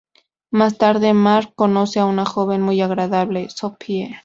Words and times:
Más 0.49 0.79
tarde, 0.79 1.13
Marc 1.13 1.53
conoce 1.53 1.99
a 1.99 2.07
una 2.07 2.25
joven 2.25 2.59
muy 2.63 2.81
agradable, 2.81 3.51
Sophie. 3.51 4.19